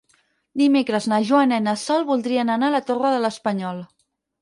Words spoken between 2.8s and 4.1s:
la Torre de l'Espanyol.